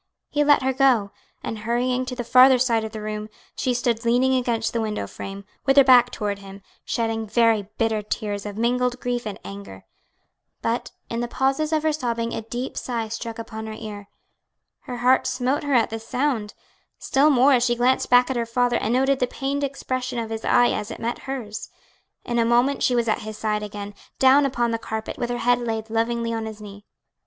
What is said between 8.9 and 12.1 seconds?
grief and anger. But in the pauses of her